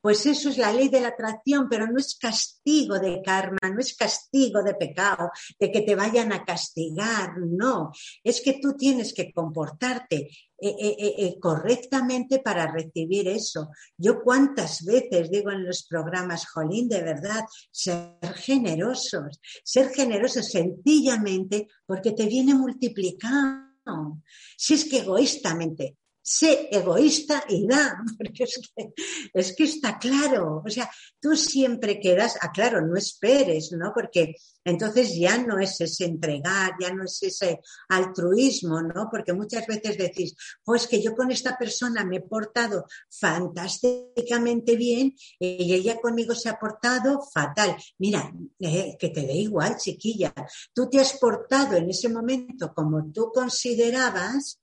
[0.00, 3.80] Pues eso es la ley de la atracción, pero no es castigo de karma, no
[3.80, 7.92] es castigo de pecado, de que te vayan a castigar, no.
[8.24, 10.28] Es que tú tienes que comportarte
[10.62, 13.70] eh, eh, eh, correctamente para recibir eso.
[13.96, 21.68] Yo cuántas veces digo en los programas, Jolín, de verdad, ser generosos, ser generosos sencillamente
[21.86, 24.20] porque te viene multiplicado.
[24.56, 28.92] Si es que egoístamente, sé egoísta y da, porque es que,
[29.32, 30.62] es que está claro.
[30.64, 33.92] O sea, tú siempre quedas, ah, claro, no esperes, ¿no?
[33.94, 39.08] Porque entonces ya no es ese entregar, ya no es ese altruismo, ¿no?
[39.10, 45.14] Porque muchas veces decís, pues que yo con esta persona me he portado fantásticamente bien
[45.38, 47.76] y ella conmigo se ha portado fatal.
[47.98, 50.32] Mira, eh, que te dé igual, chiquilla.
[50.74, 54.60] Tú te has portado en ese momento como tú considerabas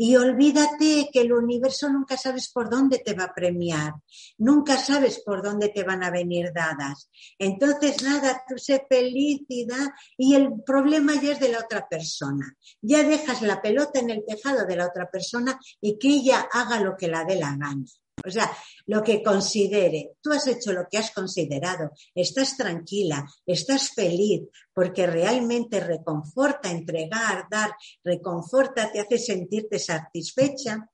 [0.00, 3.94] y olvídate que el universo nunca sabes por dónde te va a premiar,
[4.38, 7.10] nunca sabes por dónde te van a venir dadas.
[7.36, 12.56] Entonces, nada, tú sé felicidad y el problema ya es de la otra persona.
[12.80, 16.78] Ya dejas la pelota en el tejado de la otra persona y que ella haga
[16.78, 17.84] lo que la dé la gana.
[18.26, 18.50] O sea,
[18.86, 25.06] lo que considere, tú has hecho lo que has considerado, estás tranquila, estás feliz, porque
[25.06, 30.88] realmente reconforta entregar, dar, reconforta, te hace sentirte satisfecha,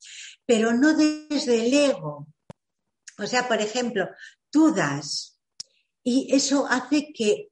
[0.44, 2.26] pero no desde el ego.
[3.18, 4.08] O sea, por ejemplo,
[4.50, 5.38] tú das
[6.02, 7.48] y eso hace que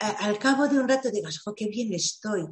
[0.00, 2.44] al cabo de un rato digas, ¡jo, qué bien estoy!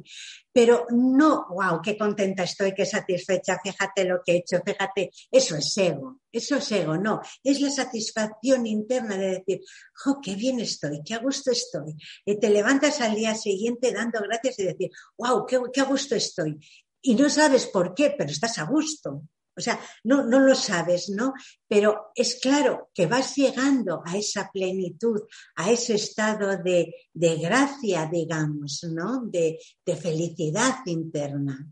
[0.51, 5.57] Pero no, wow, qué contenta estoy, qué satisfecha, fíjate lo que he hecho, fíjate, eso
[5.57, 9.61] es ego, eso es ego, no, es la satisfacción interna de decir,
[10.03, 11.95] ¡jo, qué bien estoy, qué a gusto estoy!
[12.25, 16.15] Y te levantas al día siguiente dando gracias y decir, wow, qué, qué a gusto
[16.15, 16.57] estoy.
[17.01, 19.23] Y no sabes por qué, pero estás a gusto.
[19.59, 21.33] O sea, no, no lo sabes, ¿no?
[21.67, 25.21] Pero es claro que vas llegando a esa plenitud,
[25.57, 29.25] a ese estado de, gracia, digamos, ¿no?
[29.25, 31.69] De, de felicidad interna.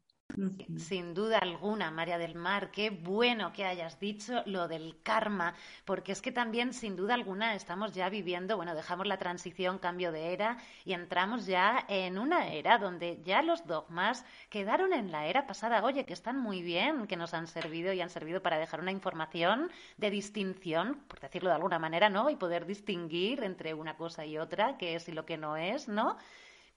[0.78, 6.12] Sin duda alguna, María del Mar, qué bueno que hayas dicho lo del karma, porque
[6.12, 10.34] es que también, sin duda alguna, estamos ya viviendo, bueno, dejamos la transición, cambio de
[10.34, 15.48] era, y entramos ya en una era donde ya los dogmas quedaron en la era
[15.48, 18.82] pasada, oye, que están muy bien, que nos han servido y han servido para dejar
[18.82, 22.30] una información de distinción, por decirlo de alguna manera, ¿no?
[22.30, 25.88] Y poder distinguir entre una cosa y otra, qué es y lo que no es,
[25.88, 26.18] ¿no?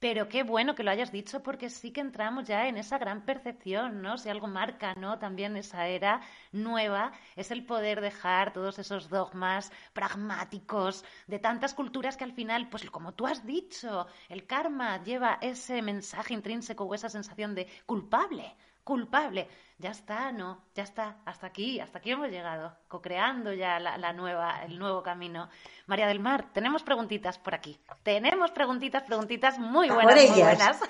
[0.00, 3.24] Pero qué bueno que lo hayas dicho porque sí que entramos ya en esa gran
[3.24, 4.16] percepción, ¿no?
[4.18, 5.18] Si algo marca, ¿no?
[5.18, 12.16] También esa era nueva es el poder dejar todos esos dogmas pragmáticos de tantas culturas
[12.16, 16.94] que al final, pues como tú has dicho, el karma lleva ese mensaje intrínseco o
[16.94, 19.48] esa sensación de culpable culpable.
[19.78, 24.62] Ya está, no, ya está, hasta aquí, hasta aquí hemos llegado, co-creando ya la, nueva,
[24.64, 25.48] el nuevo camino.
[25.86, 27.80] María del Mar, tenemos preguntitas por aquí.
[28.02, 30.80] Tenemos preguntitas, preguntitas muy buenas, muy buenas.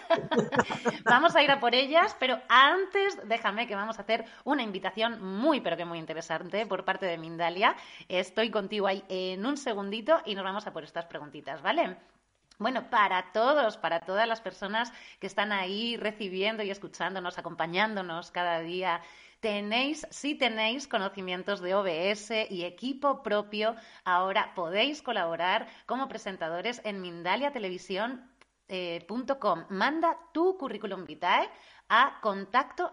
[1.05, 5.23] vamos a ir a por ellas, pero antes déjame que vamos a hacer una invitación
[5.23, 7.77] muy, pero que muy interesante por parte de Mindalia.
[8.09, 11.97] Estoy contigo ahí en un segundito y nos vamos a por estas preguntitas, ¿vale?
[12.61, 18.61] Bueno, para todos, para todas las personas que están ahí recibiendo y escuchándonos, acompañándonos cada
[18.61, 19.01] día,
[19.41, 27.01] tenéis, si tenéis conocimientos de OBS y equipo propio, ahora podéis colaborar como presentadores en
[27.01, 28.29] mindaliatelevisión.com.
[28.69, 29.07] Eh,
[29.71, 31.49] Manda tu currículum vitae
[31.91, 32.93] a contacto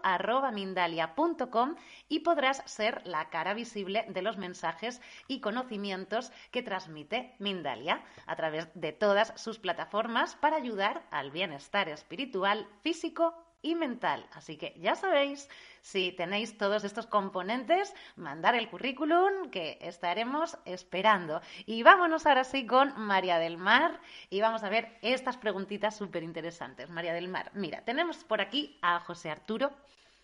[0.52, 1.76] mindalia.com
[2.08, 8.36] y podrás ser la cara visible de los mensajes y conocimientos que transmite Mindalia a
[8.36, 14.26] través de todas sus plataformas para ayudar al bienestar espiritual, físico y mental.
[14.32, 15.48] Así que ya sabéis,
[15.82, 21.40] si tenéis todos estos componentes, mandar el currículum que estaremos esperando.
[21.66, 26.22] Y vámonos ahora sí con María del Mar y vamos a ver estas preguntitas súper
[26.22, 26.90] interesantes.
[26.90, 29.70] María del Mar, mira, tenemos por aquí a José Arturo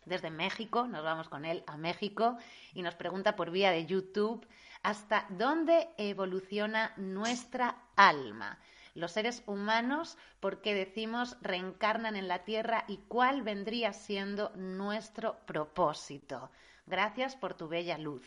[0.05, 2.37] desde México, nos vamos con él a México
[2.75, 4.47] y nos pregunta por vía de YouTube,
[4.83, 8.59] ¿hasta dónde evoluciona nuestra alma?
[8.95, 15.37] Los seres humanos, por qué decimos reencarnan en la Tierra y cuál vendría siendo nuestro
[15.47, 16.51] propósito.
[16.87, 18.25] Gracias por tu bella luz.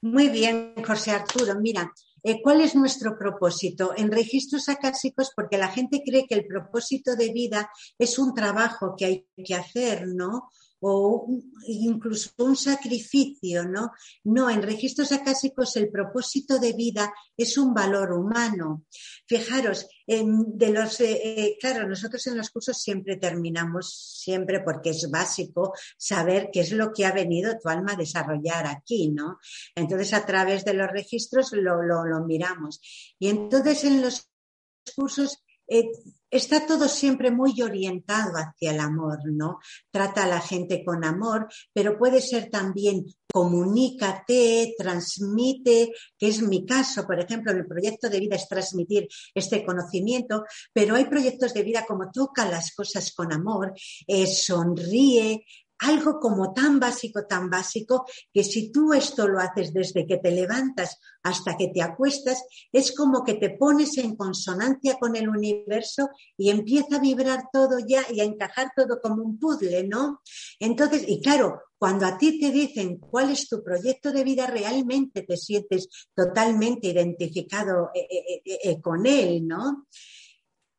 [0.00, 1.54] Muy bien, José Arturo.
[1.60, 3.92] Mira, eh, ¿cuál es nuestro propósito?
[3.96, 8.94] En registros acásicos, porque la gente cree que el propósito de vida es un trabajo
[8.96, 10.50] que hay que hacer, ¿no?
[10.80, 11.26] O
[11.66, 13.92] incluso un sacrificio, ¿no?
[14.24, 18.84] No, en registros acásicos el propósito de vida es un valor humano.
[19.26, 25.10] Fijaros, de los, eh, eh, claro, nosotros en los cursos siempre terminamos, siempre porque es
[25.10, 29.38] básico saber qué es lo que ha venido tu alma a desarrollar aquí, ¿no?
[29.74, 32.80] Entonces a través de los registros lo, lo miramos.
[33.18, 34.28] Y entonces en los
[34.94, 35.90] cursos eh,
[36.30, 39.58] está todo siempre muy orientado hacia el amor, ¿no?
[39.90, 46.64] Trata a la gente con amor, pero puede ser también comunícate, transmite, que es mi
[46.64, 51.62] caso, por ejemplo, el proyecto de vida es transmitir este conocimiento, pero hay proyectos de
[51.62, 53.74] vida como toca las cosas con amor,
[54.06, 55.44] eh, sonríe,
[55.78, 60.30] algo como tan básico, tan básico, que si tú esto lo haces desde que te
[60.30, 66.10] levantas hasta que te acuestas, es como que te pones en consonancia con el universo
[66.36, 70.20] y empieza a vibrar todo ya y a encajar todo como un puzzle, ¿no?
[70.58, 75.22] Entonces, y claro, cuando a ti te dicen cuál es tu proyecto de vida, realmente
[75.22, 79.86] te sientes totalmente identificado eh, eh, eh, con él, ¿no?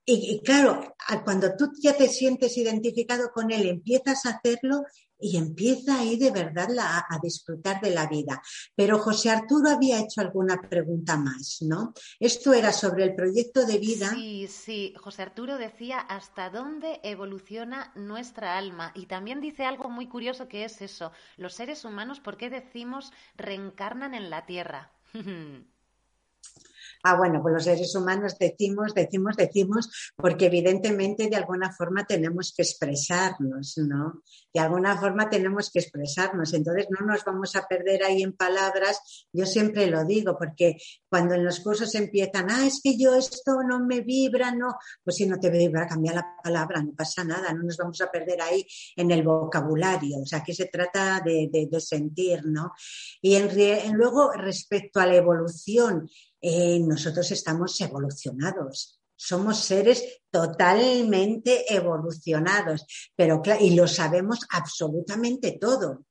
[0.09, 4.85] Y, claro, cuando tú ya te sientes identificado con él, empiezas a hacerlo
[5.19, 8.41] y empieza ahí de verdad a disfrutar de la vida.
[8.73, 11.93] Pero José Arturo había hecho alguna pregunta más, ¿no?
[12.21, 14.11] Esto era sobre el proyecto de vida.
[14.11, 20.07] Sí, sí, José Arturo decía hasta dónde evoluciona nuestra alma y también dice algo muy
[20.07, 24.93] curioso que es eso, los seres humanos, ¿por qué decimos reencarnan en la Tierra?
[27.09, 32.53] Ah, bueno, pues los seres humanos decimos, decimos, decimos, porque evidentemente de alguna forma tenemos
[32.53, 34.23] que expresarnos, ¿no?
[34.53, 36.53] De alguna forma tenemos que expresarnos.
[36.53, 39.25] Entonces no nos vamos a perder ahí en palabras.
[39.31, 40.75] Yo siempre lo digo, porque
[41.09, 45.15] cuando en los cursos empiezan, ah, es que yo esto no me vibra, no, pues
[45.15, 48.41] si no te vibra, cambia la palabra, no pasa nada, no nos vamos a perder
[48.41, 50.19] ahí en el vocabulario.
[50.19, 52.73] O sea, que se trata de, sentir, ¿no?
[53.21, 53.39] Y
[53.93, 56.09] luego, respecto a la evolución,
[56.41, 58.99] eh, nosotros estamos evolucionados.
[59.15, 62.85] Somos seres totalmente evolucionados,
[63.15, 66.05] pero y lo sabemos absolutamente todo.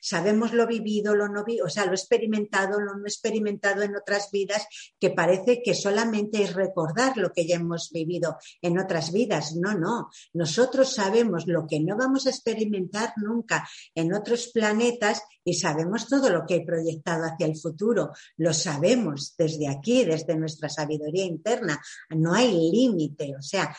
[0.00, 4.30] Sabemos lo vivido, lo no vivido, o sea, lo experimentado, lo no experimentado en otras
[4.30, 4.66] vidas,
[4.98, 9.54] que parece que solamente es recordar lo que ya hemos vivido en otras vidas.
[9.56, 10.10] No, no.
[10.32, 16.28] Nosotros sabemos lo que no vamos a experimentar nunca en otros planetas y sabemos todo
[16.30, 18.10] lo que hay proyectado hacia el futuro.
[18.36, 21.80] Lo sabemos desde aquí, desde nuestra sabiduría interna.
[22.10, 23.74] No hay límite, o sea,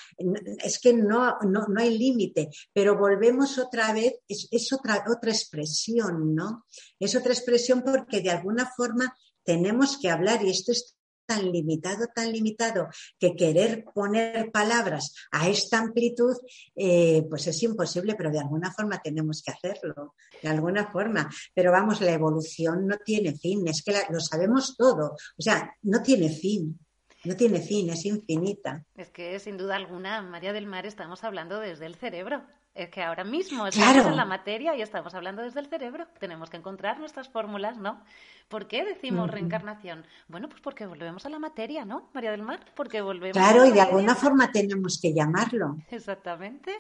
[0.64, 6.20] es que no, no, hay límite, pero volvemos otra vez, es, es otra, otra expresión
[6.36, 6.66] ¿no?
[7.00, 10.96] Es otra expresión porque de alguna forma tenemos que hablar y esto es
[11.30, 16.36] tan limitado, tan limitado, que querer poner palabras a esta amplitud,
[16.76, 21.30] eh, pues es imposible, pero de alguna forma tenemos que hacerlo, de alguna forma.
[21.54, 26.02] Pero vamos, la evolución no tiene fin, es que lo sabemos todo, o sea, no
[26.02, 26.80] tiene fin.
[27.26, 28.86] No tiene fin, es infinita.
[28.96, 32.46] Es que sin duda alguna, María del Mar, estamos hablando desde el cerebro.
[32.80, 36.08] Es que ahora mismo estamos en la materia y estamos hablando desde el cerebro.
[36.18, 38.02] Tenemos que encontrar nuestras fórmulas, ¿no?
[38.48, 40.06] ¿Por qué decimos reencarnación?
[40.30, 42.62] Bueno, pues porque volvemos a la materia, ¿no, María del Mar?
[42.76, 43.34] Porque volvemos.
[43.34, 45.76] Claro, y de alguna forma tenemos que llamarlo.
[45.92, 46.78] Exactamente.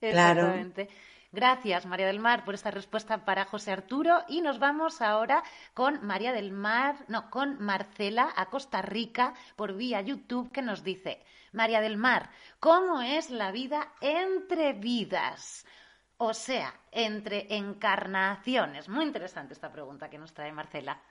[0.00, 0.88] Exactamente.
[1.34, 4.22] Gracias, María del Mar, por esta respuesta para José Arturo.
[4.28, 9.74] Y nos vamos ahora con María del Mar, no, con Marcela a Costa Rica por
[9.74, 11.22] vía YouTube, que nos dice,
[11.52, 12.28] María del Mar,
[12.60, 15.64] ¿cómo es la vida entre vidas?
[16.18, 18.90] O sea, entre encarnaciones.
[18.90, 21.02] Muy interesante esta pregunta que nos trae Marcela.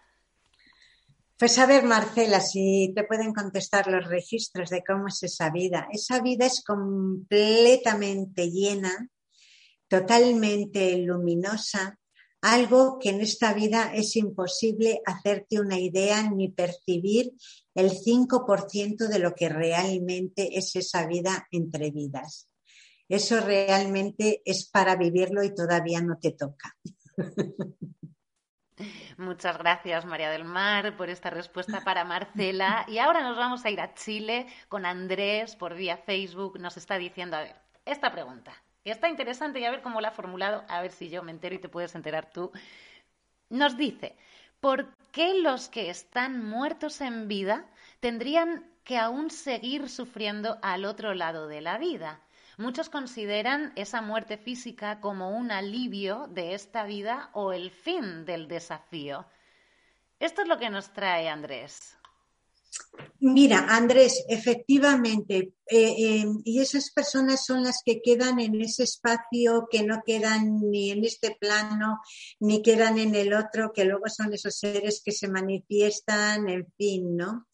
[1.35, 5.87] Pues a ver, Marcela, si te pueden contestar los registros de cómo es esa vida.
[5.91, 9.09] Esa vida es completamente llena
[9.91, 11.99] totalmente luminosa,
[12.41, 17.33] algo que en esta vida es imposible hacerte una idea ni percibir
[17.75, 22.49] el 5% de lo que realmente es esa vida entre vidas.
[23.09, 26.73] Eso realmente es para vivirlo y todavía no te toca.
[29.17, 32.85] Muchas gracias, María del Mar, por esta respuesta para Marcela.
[32.87, 36.61] Y ahora nos vamos a ir a Chile con Andrés por vía Facebook.
[36.61, 38.53] Nos está diciendo, a ver, esta pregunta
[38.89, 41.53] está interesante y a ver cómo la ha formulado, a ver si yo me entero
[41.53, 42.51] y te puedes enterar tú.
[43.49, 44.15] Nos dice,
[44.59, 47.65] ¿por qué los que están muertos en vida
[47.99, 52.19] tendrían que aún seguir sufriendo al otro lado de la vida?
[52.57, 58.47] Muchos consideran esa muerte física como un alivio de esta vida o el fin del
[58.47, 59.25] desafío.
[60.19, 61.97] Esto es lo que nos trae Andrés.
[63.19, 69.67] Mira, Andrés, efectivamente, eh, eh, y esas personas son las que quedan en ese espacio,
[69.69, 72.01] que no quedan ni en este plano,
[72.39, 77.15] ni quedan en el otro, que luego son esos seres que se manifiestan, en fin,
[77.15, 77.47] ¿no?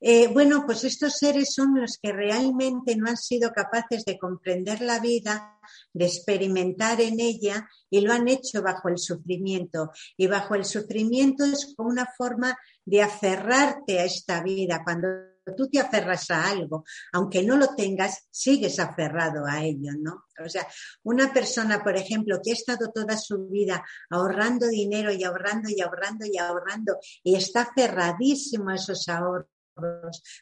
[0.00, 4.80] Eh, bueno, pues estos seres son los que realmente no han sido capaces de comprender
[4.82, 5.58] la vida,
[5.92, 9.90] de experimentar en ella y lo han hecho bajo el sufrimiento.
[10.16, 14.82] Y bajo el sufrimiento es una forma de aferrarte a esta vida.
[14.84, 15.08] Cuando
[15.56, 20.24] tú te aferras a algo, aunque no lo tengas, sigues aferrado a ello, ¿no?
[20.44, 20.66] O sea,
[21.02, 25.80] una persona, por ejemplo, que ha estado toda su vida ahorrando dinero y ahorrando y
[25.80, 29.53] ahorrando y ahorrando y está aferradísimo a esos ahorros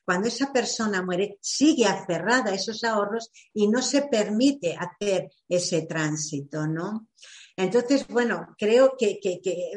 [0.05, 5.83] cuando esa persona muere, sigue aferrada a esos ahorros y no se permite hacer ese
[5.83, 7.09] tránsito, ¿no?
[7.57, 9.20] Entonces, bueno, creo que,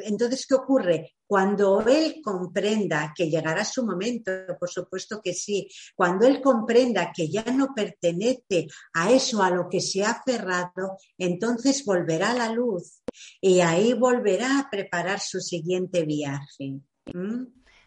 [0.05, 1.15] entonces, ¿qué ocurre?
[1.27, 7.29] Cuando él comprenda que llegará su momento, por supuesto que sí, cuando él comprenda que
[7.29, 12.51] ya no pertenece a eso a lo que se ha aferrado, entonces volverá a la
[12.51, 13.01] luz
[13.41, 16.79] y ahí volverá a preparar su siguiente viaje.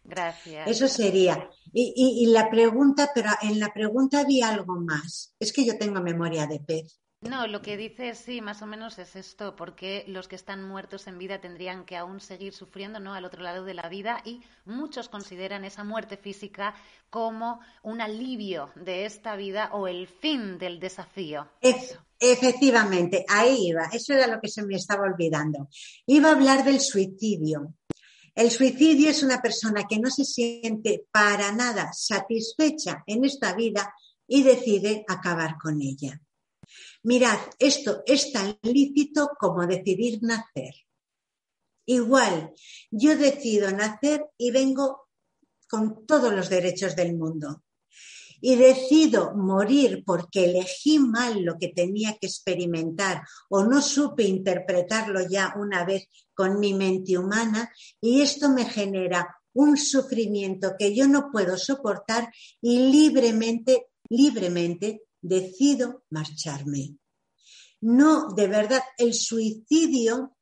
[0.09, 0.67] Gracias.
[0.67, 1.51] Eso sería.
[1.73, 5.35] Y, la pregunta, pero en la pregunta había algo más.
[5.39, 6.99] Es que yo tengo memoria de pez.
[7.21, 11.09] No, lo que dice sí, más o menos es esto, porque los que están muertos
[11.09, 13.13] en vida tendrían que aún seguir sufriendo, ¿no?
[13.13, 16.75] Al otro lado de la vida y muchos consideran esa muerte física
[17.11, 21.49] como un alivio de esta vida o el fin del desafío.
[22.21, 23.91] efectivamente, ahí iba.
[23.93, 25.69] Eso era lo que se me estaba olvidando.
[26.07, 27.75] Iba a hablar del suicidio.
[28.39, 33.93] El suicidio es una persona que no se siente para nada satisfecha en esta vida
[34.29, 36.23] y decide acabar con ella.
[37.03, 40.73] Mirad, esto es tan lícito como decidir nacer.
[41.85, 42.53] Igual,
[42.93, 45.09] yo decido nacer y vengo
[45.69, 47.65] con todos los derechos del mundo
[48.41, 55.21] y decido morir porque elegí mal lo que tenía que experimentar o no supe interpretarlo
[55.29, 57.71] ya una vez con mi mente humana
[58.01, 66.05] y esto me genera un sufrimiento que yo no puedo soportar y libremente, libremente decido
[66.11, 66.97] marcharme.
[67.81, 70.37] No, de verdad, el suicidio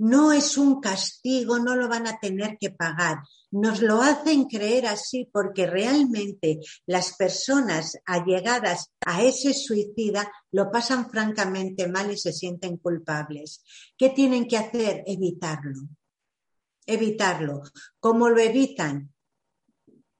[0.00, 3.18] no es un castigo, no lo van a tener que pagar.
[3.50, 11.10] Nos lo hacen creer así porque realmente las personas allegadas a ese suicida lo pasan
[11.10, 13.62] francamente mal y se sienten culpables.
[13.98, 15.02] ¿Qué tienen que hacer?
[15.06, 15.80] Evitarlo.
[16.86, 17.62] Evitarlo.
[17.98, 19.12] ¿Cómo lo evitan?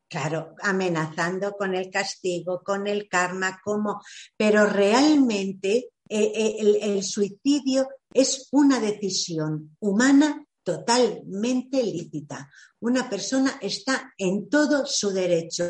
[0.09, 4.03] Claro, amenazando con el castigo, con el karma, como,
[4.37, 12.51] pero realmente eh, eh, el, suicidio es una decisión humana totalmente lícita.
[12.81, 15.65] Una persona está en todo su derecho.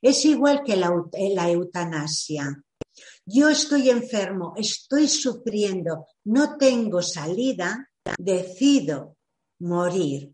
[0.00, 2.62] Es igual que la, eutanasia.
[3.24, 9.16] Yo estoy enfermo, estoy sufriendo, no tengo salida, decido
[9.60, 10.32] morir.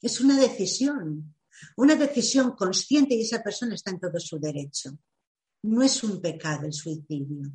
[0.00, 1.34] Es una decisión,
[1.76, 4.96] una decisión consciente y esa persona está en todo su derecho.
[5.62, 7.50] No es un pecado el suicidio.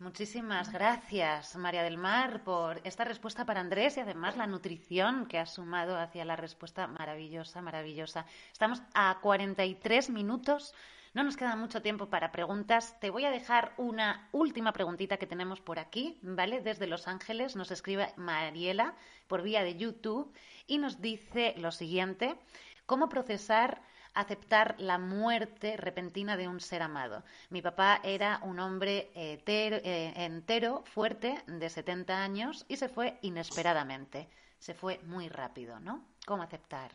[0.00, 5.38] Muchísimas gracias, María del Mar, por esta respuesta para Andrés y además la nutrición que
[5.38, 8.24] has sumado hacia la respuesta maravillosa, maravillosa.
[8.50, 10.72] Estamos a 43 minutos.
[11.12, 12.98] No nos queda mucho tiempo para preguntas.
[12.98, 16.62] Te voy a dejar una última preguntita que tenemos por aquí, ¿vale?
[16.62, 18.94] Desde Los Ángeles nos escribe Mariela
[19.28, 20.32] por vía de YouTube
[20.66, 22.38] y nos dice lo siguiente:
[22.86, 23.82] ¿Cómo procesar
[24.20, 27.24] aceptar la muerte repentina de un ser amado.
[27.50, 34.28] Mi papá era un hombre eh, entero, fuerte, de 70 años y se fue inesperadamente.
[34.58, 36.06] Se fue muy rápido, ¿no?
[36.26, 36.92] ¿Cómo aceptar?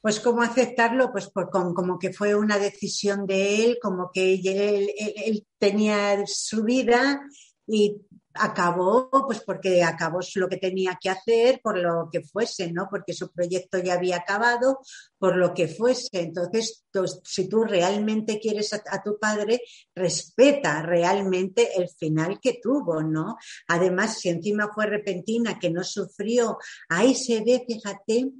[0.00, 6.22] Pues cómo aceptarlo, pues como que fue una decisión de él, como que él tenía
[6.26, 7.22] su vida
[7.66, 8.02] y
[8.34, 12.88] acabó, pues porque acabó lo que tenía que hacer, por lo que fuese, ¿no?
[12.90, 14.80] Porque su proyecto ya había acabado,
[15.18, 16.08] por lo que fuese.
[16.12, 16.84] Entonces,
[17.24, 19.60] si tú realmente quieres a, tu padre,
[19.94, 23.36] respeta realmente el final que tuvo, ¿no?
[23.68, 26.58] Además, si encima fue repentina, que no sufrió,
[26.88, 28.32] ahí se ve, fíjate,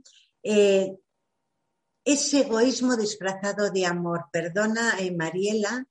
[0.43, 0.97] eh,
[2.05, 4.27] ese egoísmo disfrazado de amor.
[4.31, 5.87] Perdona, eh, Mariela,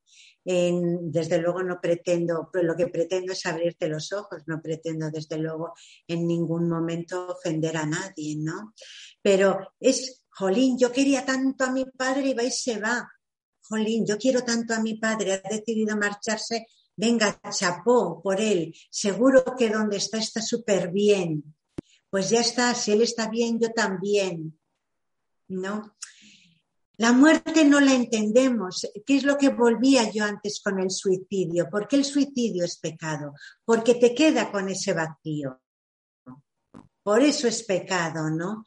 [0.45, 5.73] desde luego no pretendo, lo que pretendo es abrirte los ojos, no pretendo desde luego
[6.07, 8.73] en ningún momento ofender a nadie, ¿no?
[9.21, 13.09] Pero es, jolín, yo quería tanto a mi padre y va y se va.
[13.61, 19.43] Jolín, yo quiero tanto a mi padre, ha decidido marcharse, venga, chapó por él, seguro
[19.57, 21.55] que donde está está súper bien.
[22.09, 24.59] Pues ya está, si él está bien, yo también.
[25.47, 25.95] ¿No?
[26.97, 28.87] La muerte no la entendemos.
[29.05, 31.69] ¿Qué es lo que volvía yo antes con el suicidio?
[31.69, 33.33] ¿Por qué el suicidio es pecado?
[33.65, 35.59] Porque te queda con ese vacío.
[37.01, 38.63] Por eso es pecado, ¿no?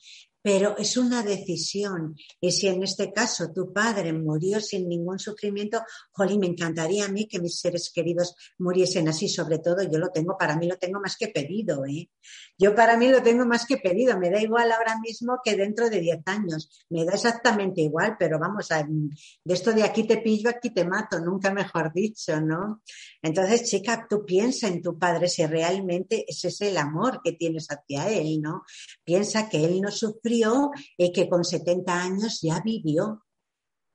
[0.47, 2.15] pero es una decisión.
[2.41, 7.09] Y si en este caso tu padre murió sin ningún sufrimiento, jolín, me encantaría a
[7.09, 10.77] mí que mis seres queridos muriesen así, sobre todo yo lo tengo, para mí lo
[10.77, 12.11] tengo más que pedido, ¿eh?
[12.59, 15.91] Yo para mí lo tengo más que pedido, me da igual ahora mismo que dentro
[15.91, 20.19] de 10 años, me da exactamente igual, pero vamos, a, de esto de aquí te
[20.19, 22.83] pillo, aquí te mato, nunca mejor dicho, ¿no?
[23.21, 27.67] Entonces, chica, tú piensa en tu padre si realmente ese es el amor que tienes
[27.69, 28.65] hacia él, ¿no?
[29.05, 33.27] Piensa que él no sufrió y que con 70 años ya vivió,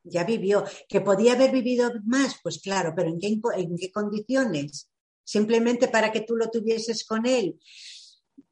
[0.04, 0.64] ya vivió.
[0.88, 2.36] ¿Que podía haber vivido más?
[2.44, 4.90] Pues claro, pero ¿en qué, en qué condiciones?
[5.24, 7.60] Simplemente para que tú lo tuvieses con él.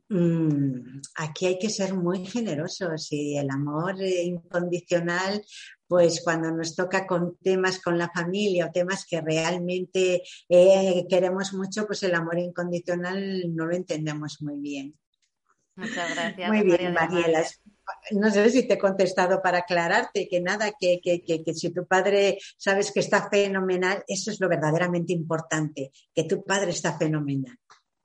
[0.10, 5.44] Mm, aquí hay que ser muy generosos y el amor incondicional,
[5.88, 11.54] pues cuando nos toca con temas con la familia o temas que realmente eh, queremos
[11.54, 14.96] mucho, pues el amor incondicional no lo entendemos muy bien.
[15.76, 16.50] Muchas gracias.
[16.50, 17.44] Muy bien, Mariela
[18.12, 21.00] no sé si te he contestado para aclararte que nada, que,
[21.54, 26.72] si tu padre sabes que está fenomenal, eso es lo verdaderamente importante, que tu padre
[26.72, 27.58] está fenomenal.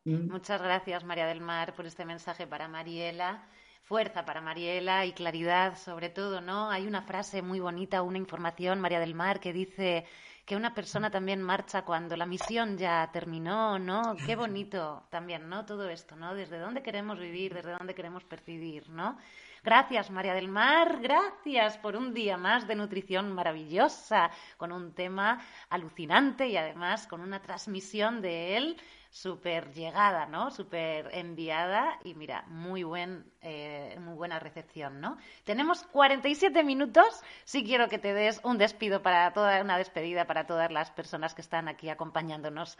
[0.05, 0.31] ¿Mm?
[0.31, 3.47] Muchas gracias, María del Mar, por este mensaje para Mariela.
[3.85, 6.71] Fuerza para Mariela y claridad, sobre todo, ¿no?
[6.71, 10.07] Hay una frase muy bonita, una información, María del Mar, que dice
[10.47, 14.17] que una persona también marcha cuando la misión ya terminó, ¿no?
[14.27, 15.65] Qué bonito también, ¿no?
[15.65, 16.35] Todo esto, ¿no?
[16.35, 19.19] Desde dónde queremos vivir, desde dónde queremos percibir, ¿no?
[19.63, 25.41] Gracias, María del Mar, gracias por un día más de nutrición maravillosa, con un tema
[25.71, 28.77] alucinante y además con una transmisión de él
[29.15, 30.51] súper llegada, ¿no?
[30.51, 35.19] Súper enviada y mira, muy, buen, eh, muy buena recepción, ¿no?
[35.45, 37.23] Tenemos 47 minutos.
[37.45, 41.33] Sí quiero que te des un despido para toda una despedida para todas las personas
[41.33, 42.77] que están aquí acompañándonos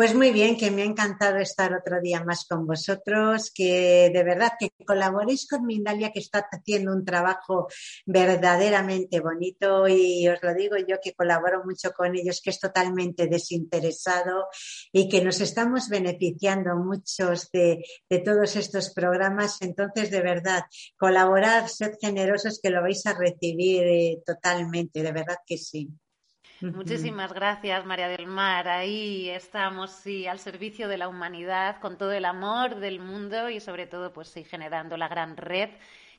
[0.00, 4.24] pues muy bien, que me ha encantado estar otro día más con vosotros, que de
[4.24, 7.68] verdad que colaboréis con Mindalia, que está haciendo un trabajo
[8.06, 13.26] verdaderamente bonito y os lo digo yo que colaboro mucho con ellos, que es totalmente
[13.26, 14.46] desinteresado
[14.90, 17.84] y que nos estamos beneficiando muchos de,
[18.24, 19.60] todos estos programas.
[19.60, 20.62] Entonces, de verdad,
[20.96, 25.90] colaborar, sed generosos que lo vais a recibir eh, totalmente, de verdad que sí.
[26.60, 28.68] Muchísimas gracias, María del Mar.
[28.68, 33.60] Ahí estamos, sí, al servicio de la humanidad, con todo el amor del mundo y
[33.60, 35.70] sobre todo, pues sí, generando la gran red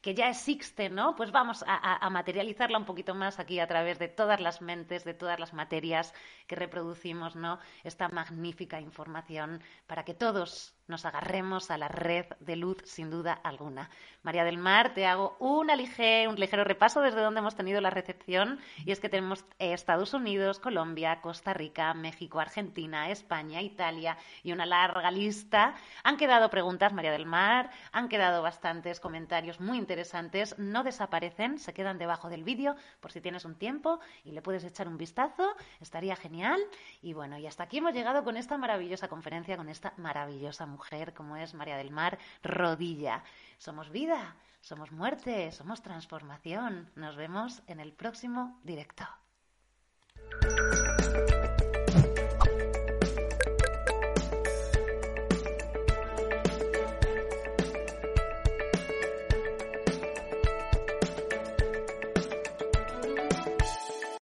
[0.02, 1.16] que ya existe, ¿no?
[1.16, 5.14] Pues vamos a, materializarla un poquito más aquí a través de todas las mentes, de
[5.14, 6.14] todas las materias
[6.48, 7.60] que reproducimos, ¿no?
[7.84, 13.34] Esta magnífica información para que todos nos agarremos a la red de luz sin duda
[13.34, 13.90] alguna.
[14.24, 18.92] María del Mar, te hago un ligero repaso desde donde hemos tenido la recepción y
[18.92, 24.66] es que tenemos eh, Estados Unidos, Colombia, Costa Rica, México, Argentina, España, Italia y una
[24.66, 25.76] larga lista.
[26.04, 31.74] Han quedado preguntas, María del Mar, han quedado bastantes comentarios muy interesantes, no desaparecen, se
[31.74, 35.56] quedan debajo del vídeo por si tienes un tiempo y le puedes echar un vistazo,
[35.80, 36.60] estaría genial.
[37.02, 40.81] Y bueno, y hasta aquí hemos llegado con esta maravillosa conferencia, con esta maravillosa mujer
[41.14, 43.24] como es María del Mar Rodilla.
[43.58, 46.90] Somos vida, somos muerte, somos transformación.
[46.96, 49.06] Nos vemos en el próximo directo.